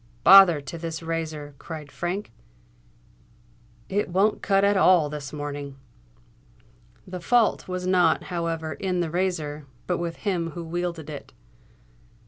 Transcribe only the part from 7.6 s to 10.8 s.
was not, however, in the razor, but with him who